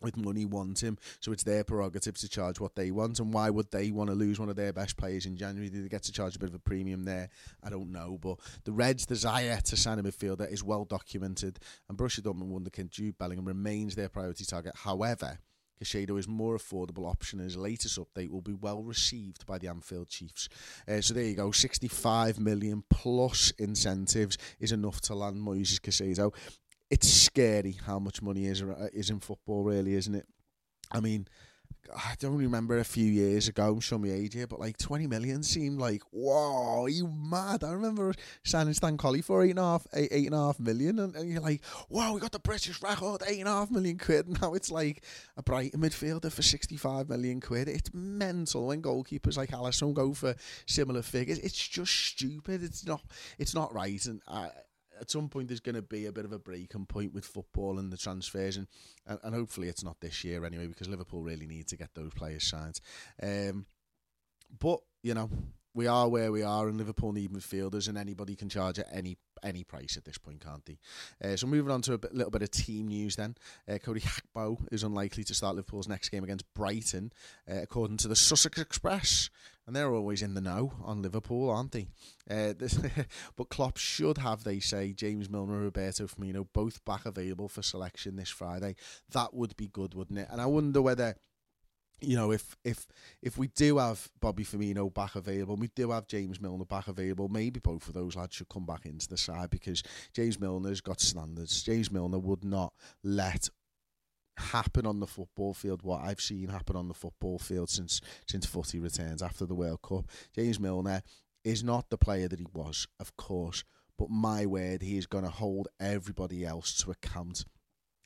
with 0.00 0.16
money 0.16 0.44
want 0.44 0.82
him. 0.82 0.98
So 1.20 1.32
it's 1.32 1.44
their 1.44 1.64
prerogative 1.64 2.16
to 2.18 2.28
charge 2.28 2.60
what 2.60 2.74
they 2.74 2.90
want. 2.90 3.20
And 3.20 3.32
why 3.32 3.50
would 3.50 3.70
they 3.70 3.90
want 3.90 4.10
to 4.10 4.16
lose 4.16 4.38
one 4.38 4.48
of 4.48 4.56
their 4.56 4.72
best 4.72 4.96
players 4.96 5.26
in 5.26 5.36
January? 5.36 5.70
Do 5.70 5.82
they 5.82 5.88
get 5.88 6.02
to 6.04 6.12
charge 6.12 6.36
a 6.36 6.38
bit 6.38 6.48
of 6.48 6.54
a 6.54 6.60
premium 6.60 7.04
there? 7.04 7.30
I 7.62 7.70
don't 7.70 7.92
know. 7.92 8.18
But 8.20 8.38
the 8.64 8.72
Reds' 8.72 9.06
desire 9.06 9.60
to 9.64 9.76
sign 9.76 9.98
a 9.98 10.02
midfielder 10.02 10.50
is 10.50 10.62
well 10.62 10.84
documented. 10.84 11.58
And 11.88 11.98
Borussia 11.98 12.20
Dortmund 12.20 12.50
wonderkind 12.50 12.90
Jude 12.90 13.18
Bellingham 13.18 13.46
remains 13.46 13.94
their 13.94 14.08
priority 14.08 14.44
target. 14.44 14.74
However, 14.76 15.38
Caicedo 15.82 16.18
is 16.18 16.28
more 16.28 16.56
affordable 16.56 17.08
option. 17.08 17.40
And 17.40 17.46
his 17.46 17.56
latest 17.56 17.98
update 17.98 18.30
will 18.30 18.40
be 18.40 18.52
well 18.52 18.82
received 18.82 19.46
by 19.46 19.58
the 19.58 19.68
Anfield 19.68 20.08
Chiefs. 20.08 20.48
Uh, 20.88 21.00
so 21.00 21.14
there 21.14 21.24
you 21.24 21.34
go, 21.34 21.50
65 21.50 22.38
million 22.38 22.84
plus 22.90 23.50
incentives 23.58 24.38
is 24.60 24.72
enough 24.72 25.00
to 25.02 25.14
land 25.14 25.36
Moises 25.36 25.80
Caicedo 25.80 26.32
it's 26.90 27.08
scary 27.08 27.76
how 27.86 27.98
much 27.98 28.22
money 28.22 28.46
is 28.46 28.62
uh, 28.62 28.88
is 28.92 29.10
in 29.10 29.20
football, 29.20 29.64
really, 29.64 29.94
isn't 29.94 30.14
it? 30.14 30.26
I 30.92 31.00
mean, 31.00 31.26
I 31.94 32.14
don't 32.18 32.36
remember 32.36 32.78
a 32.78 32.84
few 32.84 33.04
years 33.04 33.48
ago, 33.48 33.78
show 33.80 33.98
me 33.98 34.10
age 34.10 34.34
here, 34.34 34.46
but 34.46 34.60
like 34.60 34.78
20 34.78 35.06
million 35.06 35.42
seemed 35.42 35.78
like, 35.78 36.02
whoa, 36.10 36.86
you 36.86 37.06
mad? 37.08 37.62
I 37.62 37.72
remember 37.72 38.14
signing 38.42 38.74
Stan 38.74 38.96
Colley 38.96 39.20
for 39.20 39.42
eight 39.42 39.50
and 39.50 39.58
a 39.58 39.62
half, 39.62 39.86
eight, 39.94 40.08
eight 40.10 40.26
and 40.26 40.34
a 40.34 40.38
half 40.38 40.58
million, 40.58 40.98
and, 40.98 41.14
and 41.14 41.30
you're 41.30 41.40
like, 41.40 41.62
wow, 41.88 42.14
we 42.14 42.20
got 42.20 42.32
the 42.32 42.38
British 42.38 42.82
record, 42.82 43.22
eight 43.26 43.40
and 43.40 43.48
a 43.48 43.52
half 43.52 43.70
million 43.70 43.98
quid. 43.98 44.26
And 44.26 44.40
now 44.42 44.54
it's 44.54 44.70
like 44.70 45.04
a 45.36 45.42
Brighton 45.42 45.80
midfielder 45.80 46.32
for 46.32 46.42
65 46.42 47.08
million 47.08 47.40
quid. 47.40 47.68
It's 47.68 47.92
mental 47.92 48.68
when 48.68 48.82
goalkeepers 48.82 49.36
like 49.36 49.50
Alisson 49.50 49.94
go 49.94 50.14
for 50.14 50.34
similar 50.66 51.02
figures. 51.02 51.38
It's 51.38 51.68
just 51.68 51.92
stupid. 51.92 52.62
It's 52.62 52.86
not, 52.86 53.02
it's 53.38 53.54
not 53.54 53.74
right. 53.74 54.04
And 54.06 54.22
I, 54.26 54.48
at 55.00 55.10
some 55.10 55.28
point 55.28 55.48
there's 55.48 55.60
going 55.60 55.74
to 55.74 55.82
be 55.82 56.06
a 56.06 56.12
bit 56.12 56.24
of 56.24 56.32
a 56.32 56.38
breaking 56.38 56.86
point 56.86 57.14
with 57.14 57.24
football 57.24 57.78
and 57.78 57.92
the 57.92 57.96
transfers, 57.96 58.56
and, 58.56 58.66
and, 59.06 59.18
and 59.22 59.34
hopefully 59.34 59.68
it's 59.68 59.84
not 59.84 60.00
this 60.00 60.24
year 60.24 60.44
anyway, 60.44 60.66
because 60.66 60.88
Liverpool 60.88 61.22
really 61.22 61.46
need 61.46 61.68
to 61.68 61.76
get 61.76 61.94
those 61.94 62.12
players 62.14 62.44
signed. 62.44 62.80
Um, 63.22 63.66
but 64.58 64.80
you 65.02 65.14
know, 65.14 65.30
we 65.74 65.86
are 65.86 66.08
where 66.08 66.30
we 66.30 66.42
are, 66.42 66.68
and 66.68 66.78
Liverpool 66.78 67.12
need 67.12 67.32
midfielders, 67.32 67.88
and 67.88 67.98
anybody 67.98 68.36
can 68.36 68.48
charge 68.48 68.78
at 68.78 68.86
any 68.92 69.18
any 69.42 69.62
price 69.62 69.96
at 69.98 70.04
this 70.04 70.16
point, 70.16 70.40
can't 70.40 70.64
they? 70.64 70.78
Uh, 71.22 71.36
so 71.36 71.46
moving 71.46 71.70
on 71.70 71.82
to 71.82 71.92
a 71.92 71.98
bit, 71.98 72.14
little 72.14 72.30
bit 72.30 72.42
of 72.42 72.50
team 72.50 72.88
news 72.88 73.16
then. 73.16 73.36
Uh, 73.68 73.76
Cody 73.78 74.00
Gakpo 74.00 74.58
is 74.72 74.82
unlikely 74.82 75.24
to 75.24 75.34
start 75.34 75.56
Liverpool's 75.56 75.88
next 75.88 76.08
game 76.08 76.24
against 76.24 76.46
Brighton, 76.54 77.12
uh, 77.50 77.60
according 77.62 77.98
to 77.98 78.08
the 78.08 78.16
Sussex 78.16 78.58
Express, 78.58 79.28
and 79.66 79.74
they're 79.74 79.92
always 79.92 80.22
in 80.22 80.34
the 80.34 80.40
know 80.40 80.72
on 80.82 81.02
Liverpool, 81.02 81.50
aren't 81.50 81.72
they? 81.72 81.86
Uh, 82.30 82.54
this, 82.58 82.78
but 83.36 83.48
Klopp 83.48 83.76
should 83.76 84.18
have, 84.18 84.44
they 84.44 84.60
say, 84.60 84.92
James 84.92 85.30
Milner 85.30 85.60
Roberto 85.60 86.06
Firmino 86.06 86.46
both 86.52 86.84
back 86.84 87.06
available 87.06 87.48
for 87.48 87.62
selection 87.62 88.16
this 88.16 88.28
Friday. 88.28 88.76
That 89.12 89.34
would 89.34 89.56
be 89.56 89.68
good, 89.68 89.94
wouldn't 89.94 90.18
it? 90.18 90.28
And 90.30 90.40
I 90.40 90.46
wonder 90.46 90.82
whether 90.82 91.16
you 92.00 92.16
know, 92.16 92.32
if 92.32 92.56
if 92.64 92.86
if 93.22 93.38
we 93.38 93.48
do 93.48 93.78
have 93.78 94.10
Bobby 94.20 94.44
Firmino 94.44 94.92
back 94.92 95.14
available, 95.14 95.56
we 95.56 95.68
do 95.68 95.90
have 95.90 96.06
James 96.06 96.40
Milner 96.40 96.64
back 96.64 96.88
available, 96.88 97.28
maybe 97.28 97.60
both 97.60 97.88
of 97.88 97.94
those 97.94 98.16
lads 98.16 98.34
should 98.34 98.48
come 98.48 98.66
back 98.66 98.84
into 98.84 99.08
the 99.08 99.16
side 99.16 99.50
because 99.50 99.82
James 100.12 100.38
Milner's 100.38 100.80
got 100.80 101.00
standards. 101.00 101.62
James 101.62 101.90
Milner 101.90 102.18
would 102.18 102.44
not 102.44 102.74
let 103.02 103.48
happen 104.36 104.86
on 104.86 105.00
the 105.00 105.06
football 105.06 105.54
field 105.54 105.82
what 105.82 106.02
I've 106.02 106.20
seen 106.20 106.48
happen 106.48 106.76
on 106.76 106.88
the 106.88 106.94
football 106.94 107.38
field 107.38 107.70
since 107.70 108.00
since 108.26 108.46
footy 108.46 108.80
returns 108.80 109.22
after 109.22 109.46
the 109.46 109.54
World 109.54 109.82
Cup. 109.82 110.10
James 110.34 110.58
Milner 110.58 111.02
is 111.44 111.62
not 111.62 111.90
the 111.90 111.98
player 111.98 112.28
that 112.28 112.40
he 112.40 112.46
was, 112.52 112.88
of 112.98 113.16
course, 113.16 113.64
but 113.98 114.10
my 114.10 114.46
word, 114.46 114.82
he 114.82 114.96
is 114.96 115.06
going 115.06 115.24
to 115.24 115.30
hold 115.30 115.68
everybody 115.78 116.44
else 116.44 116.74
to 116.78 116.90
account 116.90 117.44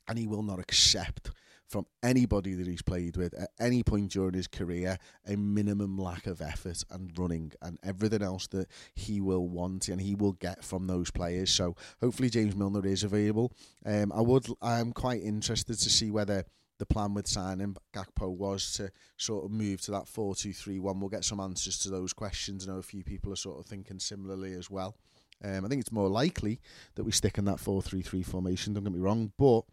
and 0.07 0.17
he 0.17 0.27
will 0.27 0.43
not 0.43 0.59
accept 0.59 1.31
from 1.69 1.85
anybody 2.01 2.55
that 2.55 2.67
he's 2.67 2.81
played 2.81 3.15
with 3.15 3.33
at 3.35 3.51
any 3.59 3.83
point 3.83 4.11
during 4.11 4.33
his 4.33 4.47
career 4.47 4.97
a 5.27 5.37
minimum 5.37 5.97
lack 5.97 6.25
of 6.25 6.41
effort 6.41 6.83
and 6.89 7.17
running 7.17 7.51
and 7.61 7.77
everything 7.83 8.23
else 8.23 8.47
that 8.47 8.67
he 8.95 9.21
will 9.21 9.47
want 9.47 9.87
and 9.87 10.01
he 10.01 10.15
will 10.15 10.33
get 10.33 10.63
from 10.63 10.87
those 10.87 11.11
players. 11.11 11.51
So 11.51 11.75
hopefully 12.01 12.29
James 12.29 12.55
Milner 12.55 12.85
is 12.85 13.03
available. 13.03 13.53
Um, 13.85 14.11
I 14.11 14.21
would 14.21 14.47
I'm 14.61 14.91
quite 14.91 15.21
interested 15.21 15.77
to 15.77 15.89
see 15.89 16.09
whether 16.09 16.43
the 16.79 16.85
plan 16.85 17.13
with 17.13 17.27
signing 17.27 17.75
Gakpo 17.93 18.29
was 18.29 18.73
to 18.73 18.89
sort 19.17 19.45
of 19.45 19.51
move 19.51 19.81
to 19.81 19.91
that 19.91 20.05
4-2-3-1. 20.05 20.99
We'll 20.99 21.09
get 21.09 21.25
some 21.25 21.39
answers 21.39 21.77
to 21.79 21.89
those 21.89 22.13
questions. 22.13 22.67
I 22.67 22.71
know 22.71 22.79
a 22.79 22.83
few 22.83 23.03
people 23.03 23.31
are 23.31 23.37
sort 23.37 23.59
of 23.59 23.65
thinking 23.65 23.99
similarly 23.99 24.53
as 24.53 24.71
well. 24.71 24.95
Um, 25.43 25.65
I 25.65 25.67
think 25.67 25.81
it's 25.81 25.91
more 25.91 26.09
likely 26.09 26.59
that 26.95 27.03
we 27.03 27.11
stick 27.11 27.37
in 27.37 27.45
that 27.45 27.57
4-3-3 27.57 28.25
formation, 28.25 28.73
don't 28.73 28.83
get 28.83 28.93
me 28.93 28.99
wrong, 28.99 29.31
but 29.37 29.63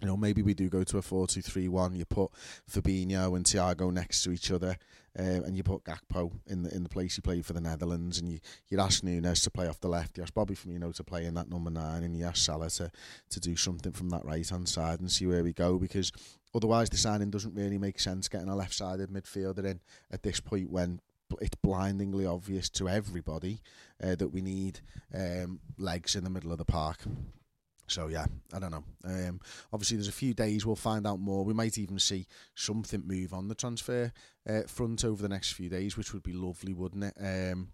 you 0.00 0.06
know, 0.06 0.16
maybe 0.16 0.42
we 0.42 0.52
do 0.52 0.68
go 0.68 0.84
to 0.84 0.98
a 0.98 1.02
4 1.02 1.26
2 1.26 1.40
3 1.40 1.68
1. 1.68 1.94
You 1.94 2.04
put 2.04 2.30
Fabinho 2.70 3.34
and 3.34 3.46
Thiago 3.46 3.90
next 3.90 4.22
to 4.24 4.30
each 4.30 4.50
other, 4.50 4.76
um, 5.18 5.44
and 5.44 5.56
you 5.56 5.62
put 5.62 5.84
Gakpo 5.84 6.32
in 6.46 6.62
the 6.62 6.74
in 6.74 6.82
the 6.82 6.88
place 6.88 7.16
he 7.16 7.22
played 7.22 7.46
for 7.46 7.54
the 7.54 7.62
Netherlands, 7.62 8.18
and 8.18 8.30
you, 8.30 8.40
you 8.68 8.78
ask 8.78 9.02
Nunez 9.02 9.42
to 9.42 9.50
play 9.50 9.68
off 9.68 9.80
the 9.80 9.88
left, 9.88 10.18
you 10.18 10.22
ask 10.22 10.34
Bobby 10.34 10.54
Firmino 10.54 10.94
to 10.94 11.04
play 11.04 11.24
in 11.24 11.34
that 11.34 11.48
number 11.48 11.70
nine, 11.70 12.02
and 12.02 12.14
you 12.14 12.26
ask 12.26 12.44
Salah 12.44 12.68
to, 12.70 12.90
to 13.30 13.40
do 13.40 13.56
something 13.56 13.92
from 13.92 14.10
that 14.10 14.24
right 14.24 14.46
hand 14.46 14.68
side 14.68 15.00
and 15.00 15.10
see 15.10 15.26
where 15.26 15.42
we 15.42 15.54
go, 15.54 15.78
because 15.78 16.12
otherwise 16.54 16.90
the 16.90 16.98
signing 16.98 17.30
doesn't 17.30 17.54
really 17.54 17.78
make 17.78 17.98
sense 17.98 18.28
getting 18.28 18.48
a 18.48 18.56
left 18.56 18.74
sided 18.74 19.08
midfielder 19.08 19.64
in 19.64 19.80
at 20.10 20.22
this 20.22 20.40
point 20.40 20.70
when 20.70 21.00
it's 21.40 21.56
blindingly 21.56 22.26
obvious 22.26 22.68
to 22.68 22.88
everybody 22.88 23.60
uh, 24.02 24.14
that 24.14 24.28
we 24.28 24.42
need 24.42 24.80
um, 25.14 25.58
legs 25.78 26.14
in 26.14 26.22
the 26.22 26.30
middle 26.30 26.52
of 26.52 26.58
the 26.58 26.64
park. 26.64 26.98
So 27.88 28.08
yeah, 28.08 28.26
I 28.52 28.58
don't 28.58 28.70
know. 28.70 28.84
Um, 29.04 29.40
obviously, 29.72 29.96
there's 29.96 30.08
a 30.08 30.12
few 30.12 30.34
days 30.34 30.66
we'll 30.66 30.76
find 30.76 31.06
out 31.06 31.20
more. 31.20 31.44
We 31.44 31.54
might 31.54 31.78
even 31.78 31.98
see 31.98 32.26
something 32.54 33.02
move 33.06 33.32
on 33.32 33.48
the 33.48 33.54
transfer 33.54 34.12
uh, 34.48 34.62
front 34.62 35.04
over 35.04 35.22
the 35.22 35.28
next 35.28 35.52
few 35.52 35.68
days, 35.68 35.96
which 35.96 36.12
would 36.12 36.22
be 36.22 36.32
lovely, 36.32 36.74
wouldn't 36.74 37.04
it? 37.04 37.14
Um, 37.20 37.68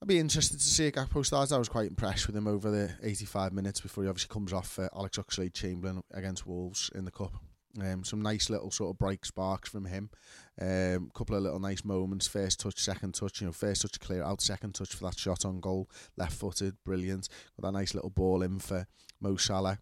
I'd 0.00 0.08
be 0.08 0.18
interested 0.18 0.58
to 0.58 0.64
see 0.64 0.90
Gakpo 0.92 1.26
start. 1.26 1.50
I 1.50 1.58
was 1.58 1.68
quite 1.68 1.88
impressed 1.88 2.28
with 2.28 2.36
him 2.36 2.46
over 2.46 2.70
the 2.70 2.90
85 3.02 3.52
minutes 3.52 3.80
before 3.80 4.04
he 4.04 4.10
obviously 4.10 4.32
comes 4.32 4.52
off 4.52 4.78
uh, 4.78 4.88
Alex 4.94 5.18
Oxlade-Chamberlain 5.18 6.02
against 6.12 6.46
Wolves 6.46 6.90
in 6.94 7.04
the 7.04 7.10
cup. 7.10 7.34
Um, 7.80 8.02
some 8.02 8.22
nice 8.22 8.48
little 8.48 8.70
sort 8.70 8.90
of 8.90 8.98
bright 8.98 9.24
sparks 9.24 9.68
from 9.68 9.84
him. 9.84 10.10
A 10.60 10.96
um, 10.96 11.10
couple 11.14 11.36
of 11.36 11.42
little 11.42 11.60
nice 11.60 11.84
moments. 11.84 12.26
First 12.26 12.60
touch, 12.60 12.78
second 12.78 13.14
touch. 13.14 13.40
You 13.40 13.46
know, 13.46 13.52
first 13.52 13.82
touch 13.82 14.00
clear 14.00 14.22
out, 14.22 14.40
second 14.40 14.74
touch 14.74 14.94
for 14.94 15.04
that 15.04 15.18
shot 15.18 15.44
on 15.44 15.60
goal. 15.60 15.88
Left 16.16 16.32
footed, 16.32 16.76
brilliant. 16.84 17.28
Got 17.60 17.68
that 17.68 17.78
nice 17.78 17.94
little 17.94 18.10
ball 18.10 18.42
in 18.42 18.58
for 18.58 18.86
Mo 19.20 19.36
Salah. 19.36 19.78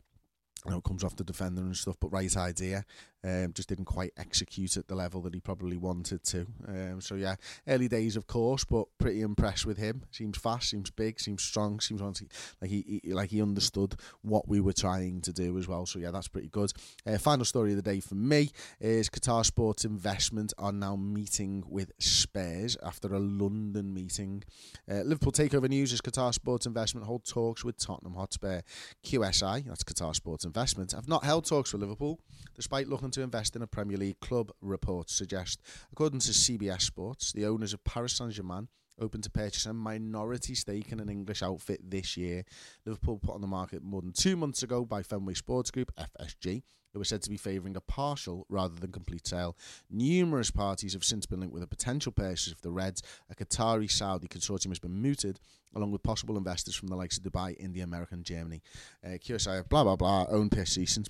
You 0.64 0.72
know, 0.72 0.80
comes 0.80 1.04
off 1.04 1.16
the 1.16 1.24
defender 1.24 1.62
and 1.62 1.76
stuff, 1.76 1.96
but 2.00 2.12
right 2.12 2.36
idea. 2.36 2.84
Um, 3.26 3.52
just 3.52 3.68
didn't 3.68 3.86
quite 3.86 4.12
execute 4.16 4.76
at 4.76 4.86
the 4.86 4.94
level 4.94 5.20
that 5.22 5.34
he 5.34 5.40
probably 5.40 5.76
wanted 5.76 6.22
to. 6.24 6.46
Um, 6.68 7.00
so 7.00 7.16
yeah, 7.16 7.34
early 7.66 7.88
days 7.88 8.14
of 8.14 8.28
course, 8.28 8.64
but 8.64 8.86
pretty 8.98 9.20
impressed 9.22 9.66
with 9.66 9.78
him. 9.78 10.02
Seems 10.12 10.38
fast, 10.38 10.68
seems 10.68 10.90
big, 10.90 11.18
seems 11.18 11.42
strong, 11.42 11.80
seems 11.80 12.00
like 12.00 12.70
he, 12.70 13.00
he 13.02 13.12
like 13.12 13.30
he 13.30 13.42
understood 13.42 13.96
what 14.22 14.46
we 14.46 14.60
were 14.60 14.72
trying 14.72 15.22
to 15.22 15.32
do 15.32 15.58
as 15.58 15.66
well. 15.66 15.86
So 15.86 15.98
yeah, 15.98 16.12
that's 16.12 16.28
pretty 16.28 16.48
good. 16.48 16.70
Uh, 17.04 17.18
final 17.18 17.44
story 17.44 17.70
of 17.70 17.76
the 17.76 17.82
day 17.82 17.98
for 17.98 18.14
me 18.14 18.50
is 18.80 19.08
Qatar 19.08 19.44
Sports 19.44 19.84
Investment 19.84 20.52
are 20.56 20.72
now 20.72 20.94
meeting 20.94 21.64
with 21.66 21.90
Spurs 21.98 22.76
after 22.84 23.12
a 23.12 23.18
London 23.18 23.92
meeting. 23.92 24.44
Uh, 24.88 25.00
Liverpool 25.00 25.32
takeover 25.32 25.68
news 25.68 25.92
is 25.92 26.00
Qatar 26.00 26.32
Sports 26.32 26.66
Investment 26.66 27.06
hold 27.06 27.24
talks 27.24 27.64
with 27.64 27.76
Tottenham 27.76 28.14
Hotspur. 28.14 28.60
QSI, 29.04 29.66
that's 29.66 29.82
Qatar 29.82 30.14
Sports 30.14 30.44
Investment, 30.44 30.92
have 30.92 31.08
not 31.08 31.24
held 31.24 31.44
talks 31.44 31.72
with 31.72 31.82
Liverpool 31.82 32.20
despite 32.54 32.88
looking 32.88 33.10
to 33.16 33.22
invest 33.22 33.56
in 33.56 33.62
a 33.62 33.66
Premier 33.66 33.96
League 33.96 34.20
club, 34.20 34.52
reports 34.60 35.14
suggest. 35.14 35.62
According 35.90 36.20
to 36.20 36.32
CBS 36.32 36.82
Sports, 36.82 37.32
the 37.32 37.46
owners 37.46 37.72
of 37.72 37.82
Paris 37.82 38.12
Saint 38.12 38.30
Germain 38.30 38.68
open 39.00 39.22
to 39.22 39.30
purchase 39.30 39.64
a 39.64 39.72
minority 39.72 40.54
stake 40.54 40.92
in 40.92 41.00
an 41.00 41.08
English 41.08 41.42
outfit 41.42 41.80
this 41.82 42.18
year. 42.18 42.44
Liverpool 42.84 43.18
put 43.18 43.34
on 43.34 43.40
the 43.40 43.46
market 43.46 43.82
more 43.82 44.02
than 44.02 44.12
two 44.12 44.36
months 44.36 44.62
ago 44.62 44.84
by 44.84 45.02
Fenway 45.02 45.32
Sports 45.32 45.70
Group, 45.70 45.92
FSG, 45.96 46.62
who 46.92 46.98
were 46.98 47.06
said 47.06 47.22
to 47.22 47.30
be 47.30 47.38
favouring 47.38 47.74
a 47.74 47.80
partial 47.80 48.44
rather 48.50 48.74
than 48.74 48.92
complete 48.92 49.26
sale. 49.26 49.56
Numerous 49.90 50.50
parties 50.50 50.92
have 50.92 51.04
since 51.04 51.24
been 51.24 51.40
linked 51.40 51.54
with 51.54 51.62
a 51.62 51.66
potential 51.66 52.12
purchase 52.12 52.52
of 52.52 52.60
the 52.60 52.70
Reds. 52.70 53.02
A 53.30 53.34
Qatari 53.34 53.90
Saudi 53.90 54.28
consortium 54.28 54.68
has 54.68 54.78
been 54.78 55.00
mooted, 55.00 55.40
along 55.74 55.90
with 55.90 56.02
possible 56.02 56.36
investors 56.36 56.74
from 56.74 56.88
the 56.88 56.96
likes 56.96 57.16
of 57.16 57.24
Dubai, 57.24 57.56
India, 57.58 57.82
America, 57.82 58.14
and 58.14 58.24
Germany. 58.24 58.60
Uh, 59.02 59.16
QSI, 59.16 59.66
blah, 59.70 59.84
blah, 59.84 59.96
blah, 59.96 60.26
owned 60.28 60.50
PSG 60.50 60.86
since 60.86 61.08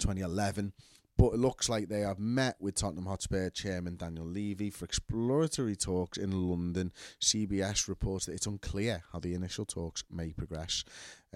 2011 0.00 0.72
but 1.20 1.34
it 1.34 1.38
looks 1.38 1.68
like 1.68 1.90
they 1.90 2.00
have 2.00 2.18
met 2.18 2.56
with 2.60 2.76
Tottenham 2.76 3.04
Hotspur 3.04 3.50
chairman 3.50 3.96
Daniel 3.96 4.24
Levy 4.24 4.70
for 4.70 4.86
exploratory 4.86 5.76
talks 5.76 6.16
in 6.16 6.48
London. 6.48 6.92
CBS 7.20 7.88
reports 7.88 8.24
that 8.24 8.32
it's 8.32 8.46
unclear 8.46 9.02
how 9.12 9.18
the 9.18 9.34
initial 9.34 9.66
talks 9.66 10.02
may 10.10 10.32
progress. 10.32 10.82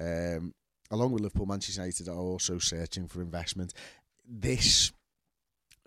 Um, 0.00 0.54
along 0.90 1.12
with 1.12 1.20
Liverpool, 1.20 1.44
Manchester 1.44 1.82
United 1.82 2.08
are 2.08 2.16
also 2.16 2.56
searching 2.56 3.08
for 3.08 3.20
investment. 3.20 3.74
This 4.26 4.90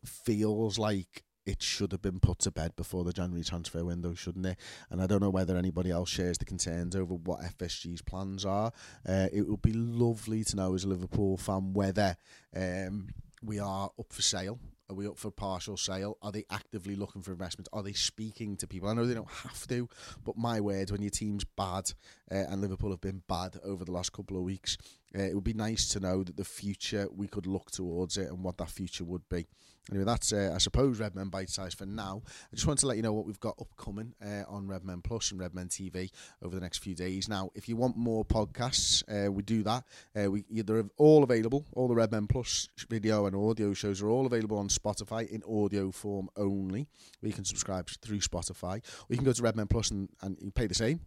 feels 0.06 0.78
like 0.78 1.24
it 1.48 1.64
should 1.64 1.92
have 1.92 2.04
been 2.04 2.20
put 2.20 2.38
to 2.40 2.52
bed 2.52 2.76
before 2.76 3.04
the 3.04 3.14
January 3.14 3.44
transfer 3.44 3.84
window, 3.84 4.14
shouldn't 4.14 4.46
it? 4.46 4.60
And 4.92 5.02
I 5.02 5.08
don't 5.08 5.24
know 5.24 5.32
whether 5.32 5.58
anybody 5.58 5.90
else 5.90 6.10
shares 6.10 6.38
the 6.38 6.46
concerns 6.46 6.96
over 6.96 7.16
what 7.16 7.40
FSG's 7.40 8.04
plans 8.04 8.46
are. 8.46 8.72
Uh, 9.10 9.26
it 9.34 9.48
would 9.48 9.64
be 9.64 9.74
lovely 9.74 10.44
to 10.44 10.56
know 10.56 10.76
as 10.76 10.84
a 10.84 10.88
Liverpool 10.88 11.36
fan 11.38 11.74
whether 11.74 12.16
um, 12.56 13.08
we 13.42 13.60
are 13.60 13.92
up 14.00 14.12
for 14.12 14.22
sale. 14.22 14.60
Are 14.90 14.96
we 14.96 15.06
up 15.06 15.18
for 15.18 15.32
partial 15.32 15.76
sale? 15.76 16.18
Are 16.22 16.32
they 16.32 16.46
actively 16.50 16.96
looking 16.96 17.22
for 17.22 17.32
investment? 17.32 17.68
Are 17.74 17.84
they 17.84 17.92
speaking 17.94 18.56
to 18.58 18.68
people? 18.68 18.88
I 18.88 18.94
know 18.94 19.06
they 19.06 19.14
don't 19.14 19.30
have 19.30 19.68
to, 19.68 19.90
but 20.24 20.38
my 20.38 20.62
word, 20.62 20.92
when 20.92 21.02
your 21.02 21.12
team's 21.12 21.44
bad, 21.44 21.92
uh, 22.32 22.36
and 22.36 22.62
Liverpool 22.62 22.92
have 22.92 23.02
been 23.02 23.22
bad 23.28 23.60
over 23.64 23.84
the 23.84 23.92
last 23.92 24.14
couple 24.14 24.38
of 24.38 24.44
weeks, 24.44 24.78
uh, 25.16 25.22
it 25.22 25.36
would 25.36 25.44
be 25.44 25.54
nice 25.54 25.88
to 25.90 26.00
know 26.00 26.24
that 26.24 26.38
the 26.38 26.44
future 26.44 27.08
we 27.16 27.28
could 27.28 27.48
look 27.48 27.72
towards 27.72 28.18
it 28.18 28.30
and 28.30 28.44
what 28.44 28.58
that 28.58 28.70
future 28.70 29.04
would 29.04 29.28
be. 29.30 29.48
Anyway, 29.90 30.06
that's 30.06 30.34
uh, 30.34 30.52
I 30.54 30.58
suppose 30.58 31.00
Redmen 31.00 31.30
bite 31.30 31.50
size 31.50 31.74
for 31.74 31.86
now. 31.86 32.22
I 32.52 32.56
just 32.56 32.68
want 32.68 32.80
to 32.80 32.88
let 32.88 32.98
you 32.98 33.04
know 33.04 33.14
what 33.14 33.26
we've 33.26 33.40
got 33.40 33.56
upcoming 33.60 34.14
uh, 34.22 34.44
on 34.50 34.68
Redmen 34.68 35.02
Plus 35.02 35.32
and 35.32 35.40
Redmen 35.40 35.70
TV 35.70 36.12
over 36.44 36.54
the 36.54 36.62
next 36.62 36.80
few 36.80 36.94
days. 36.94 37.30
Now, 37.30 37.52
if 37.56 37.70
you 37.70 37.78
want 37.78 37.96
more 37.96 38.26
podcasts, 38.26 39.04
uh, 39.08 39.32
we 39.32 39.44
do 39.44 39.64
that. 39.64 39.86
Uh, 40.16 40.32
we 40.32 40.44
they're 40.50 40.84
all 40.98 41.24
available. 41.24 41.66
All 41.74 41.88
the 41.88 41.96
Redmen 41.96 42.28
Plus 42.28 42.68
video 42.90 43.28
and 43.28 43.36
audio 43.36 43.74
shows 43.74 44.02
are 44.02 44.10
all 44.10 44.26
available 44.26 44.58
on 44.58 44.68
Spotify 44.68 45.30
in 45.30 45.42
audio 45.44 45.92
form 45.92 46.30
only. 46.36 46.88
You 47.22 47.32
can 47.32 47.46
subscribe 47.46 47.90
through 48.02 48.20
Spotify, 48.20 48.76
or 48.76 49.08
you 49.10 49.16
can 49.16 49.26
go 49.26 49.34
to 49.34 49.42
Redmen 49.42 49.68
Plus 49.68 49.92
and, 49.92 50.10
and 50.22 50.38
you 50.42 50.52
pay 50.52 50.68
the 50.68 50.76
same 50.76 51.00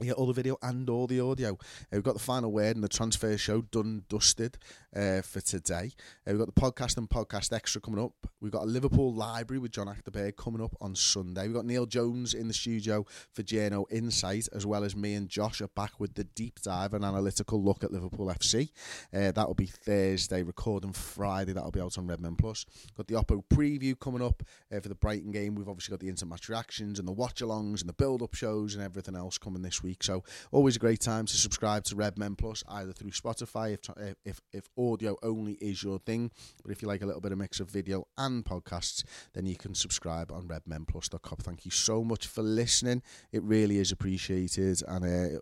yeah, 0.00 0.12
all 0.12 0.26
the 0.26 0.32
video 0.32 0.58
and 0.62 0.90
all 0.90 1.06
the 1.06 1.20
audio. 1.20 1.52
Uh, 1.52 1.92
we've 1.92 2.02
got 2.02 2.14
the 2.14 2.20
final 2.20 2.52
word 2.52 2.76
and 2.76 2.84
the 2.84 2.88
transfer 2.88 3.36
show 3.38 3.62
done, 3.62 4.04
dusted 4.08 4.58
uh, 4.94 5.22
for 5.22 5.40
today. 5.40 5.92
Uh, 6.26 6.32
we've 6.32 6.38
got 6.38 6.54
the 6.54 6.60
podcast 6.60 6.98
and 6.98 7.08
podcast 7.08 7.52
extra 7.52 7.80
coming 7.80 8.02
up. 8.02 8.12
We've 8.40 8.52
got 8.52 8.64
a 8.64 8.66
Liverpool 8.66 9.14
library 9.14 9.58
with 9.58 9.72
John 9.72 9.86
Achterberg 9.86 10.36
coming 10.36 10.62
up 10.62 10.76
on 10.82 10.94
Sunday. 10.94 11.46
We've 11.46 11.54
got 11.54 11.64
Neil 11.64 11.86
Jones 11.86 12.34
in 12.34 12.46
the 12.46 12.54
studio 12.54 13.06
for 13.32 13.42
Journo 13.42 13.86
Insight, 13.90 14.48
as 14.54 14.66
well 14.66 14.84
as 14.84 14.94
me 14.94 15.14
and 15.14 15.30
Josh 15.30 15.62
are 15.62 15.68
back 15.68 15.98
with 15.98 16.14
the 16.14 16.24
deep 16.24 16.60
dive 16.60 16.92
and 16.92 17.04
analytical 17.04 17.62
look 17.62 17.82
at 17.82 17.92
Liverpool 17.92 18.26
FC. 18.26 18.68
Uh, 19.14 19.32
that 19.32 19.46
will 19.46 19.54
be 19.54 19.66
Thursday, 19.66 20.42
recording 20.42 20.92
Friday. 20.92 21.52
That'll 21.52 21.70
be 21.70 21.80
out 21.80 21.96
on 21.96 22.06
Redmen 22.06 22.36
Plus. 22.36 22.66
Got 22.96 23.06
the 23.06 23.14
Oppo 23.14 23.42
preview 23.48 23.98
coming 23.98 24.22
up 24.22 24.42
uh, 24.70 24.80
for 24.80 24.90
the 24.90 24.94
Brighton 24.94 25.30
game. 25.30 25.54
We've 25.54 25.68
obviously 25.68 25.92
got 25.92 26.00
the 26.00 26.10
instant 26.10 26.30
match 26.30 26.50
reactions 26.50 26.98
and 26.98 27.08
the 27.08 27.12
watch 27.12 27.40
alongs 27.40 27.80
and 27.80 27.88
the 27.88 27.94
build 27.94 28.22
up 28.22 28.34
shows 28.34 28.74
and 28.74 28.84
everything 28.84 29.16
else 29.16 29.38
coming 29.38 29.62
this 29.62 29.82
week 29.82 29.85
week. 29.86 30.02
So 30.02 30.24
always 30.50 30.76
a 30.76 30.78
great 30.78 31.00
time 31.00 31.26
to 31.26 31.36
subscribe 31.36 31.84
to 31.84 31.96
Redmen 31.96 32.36
Plus 32.36 32.64
either 32.68 32.92
through 32.92 33.12
Spotify 33.12 33.72
if 33.74 34.16
if 34.24 34.40
if 34.52 34.68
audio 34.76 35.16
only 35.22 35.54
is 35.54 35.82
your 35.82 35.98
thing, 35.98 36.30
but 36.62 36.72
if 36.72 36.82
you 36.82 36.88
like 36.88 37.02
a 37.02 37.06
little 37.06 37.20
bit 37.20 37.32
of 37.32 37.38
mix 37.38 37.60
of 37.60 37.70
video 37.70 38.06
and 38.18 38.44
podcasts, 38.44 39.04
then 39.34 39.46
you 39.46 39.56
can 39.56 39.74
subscribe 39.74 40.32
on 40.32 40.48
redmenplus.com. 40.48 41.38
Thank 41.38 41.64
you 41.64 41.70
so 41.70 42.02
much 42.02 42.26
for 42.26 42.42
listening. 42.42 43.02
It 43.32 43.42
really 43.42 43.78
is 43.78 43.92
appreciated 43.92 44.82
and. 44.86 45.04
Uh, 45.04 45.38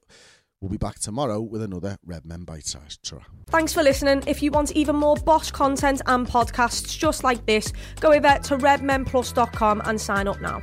We'll 0.60 0.70
be 0.70 0.78
back 0.78 0.98
tomorrow 0.98 1.42
with 1.42 1.60
another 1.60 1.98
Redmen 2.06 2.44
Bite 2.44 2.66
Size. 2.66 2.98
Thanks 3.48 3.74
for 3.74 3.82
listening. 3.82 4.22
If 4.26 4.42
you 4.42 4.50
want 4.50 4.72
even 4.72 4.96
more 4.96 5.14
Bosch 5.14 5.50
content 5.50 6.00
and 6.06 6.26
podcasts 6.26 6.98
just 6.98 7.22
like 7.22 7.44
this, 7.44 7.70
go 8.00 8.14
over 8.14 8.38
to 8.44 8.56
redmenplus.com 8.56 9.82
and 9.84 10.00
sign 10.00 10.26
up 10.26 10.40
now. 10.40 10.62